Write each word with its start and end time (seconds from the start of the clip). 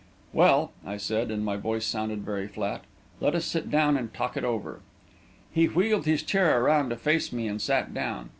"Well," 0.33 0.71
I 0.83 0.97
said, 0.97 1.29
and 1.29 1.45
my 1.45 1.57
voice 1.57 1.85
sounded 1.85 2.21
very 2.23 2.47
flat, 2.47 2.85
"let 3.19 3.35
us 3.35 3.45
sit 3.45 3.69
down 3.69 3.97
and 3.97 4.11
talk 4.11 4.35
it 4.35 4.43
over." 4.43 4.79
He 5.53 5.67
wheeled 5.67 6.07
his 6.07 6.23
chair 6.23 6.59
around 6.59 6.89
to 6.89 6.95
face 6.95 7.31
me 7.31 7.47
and 7.47 7.61
sat 7.61 7.93
down. 7.93 8.29